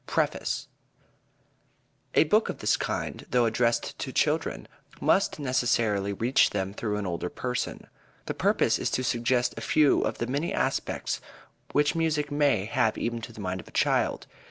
[0.07, 0.67] PREFACE
[2.15, 4.67] A book of this kind, though addressed to children,
[4.99, 7.85] must necessarily reach them through an older person.
[8.25, 11.21] The purpose is to suggest a few of the many aspects
[11.71, 14.25] which music may have even to the mind of a child.